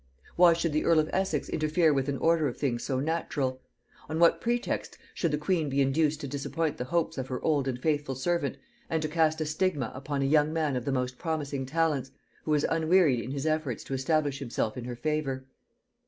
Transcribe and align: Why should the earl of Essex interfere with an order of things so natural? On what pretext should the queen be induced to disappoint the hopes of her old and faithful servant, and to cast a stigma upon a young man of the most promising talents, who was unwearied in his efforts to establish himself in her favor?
Why 0.35 0.53
should 0.53 0.73
the 0.73 0.83
earl 0.83 0.97
of 0.97 1.11
Essex 1.13 1.47
interfere 1.47 1.93
with 1.93 2.09
an 2.09 2.17
order 2.17 2.47
of 2.47 2.57
things 2.57 2.81
so 2.83 2.99
natural? 2.99 3.61
On 4.09 4.17
what 4.17 4.41
pretext 4.41 4.97
should 5.13 5.29
the 5.31 5.37
queen 5.37 5.69
be 5.69 5.79
induced 5.79 6.21
to 6.21 6.27
disappoint 6.27 6.77
the 6.77 6.85
hopes 6.85 7.19
of 7.19 7.27
her 7.27 7.39
old 7.43 7.67
and 7.67 7.79
faithful 7.79 8.15
servant, 8.15 8.57
and 8.89 8.99
to 9.03 9.07
cast 9.07 9.41
a 9.41 9.45
stigma 9.45 9.91
upon 9.93 10.23
a 10.23 10.25
young 10.25 10.51
man 10.51 10.75
of 10.75 10.85
the 10.85 10.91
most 10.91 11.19
promising 11.19 11.67
talents, 11.67 12.09
who 12.45 12.49
was 12.49 12.63
unwearied 12.67 13.19
in 13.19 13.29
his 13.29 13.45
efforts 13.45 13.83
to 13.83 13.93
establish 13.93 14.39
himself 14.39 14.75
in 14.75 14.85
her 14.85 14.95
favor? 14.95 15.45